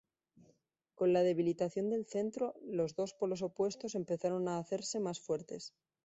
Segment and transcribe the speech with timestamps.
[0.95, 5.75] Con la debilitación del centro, los dos polos opuestos empezaron a hacerse más fuertes.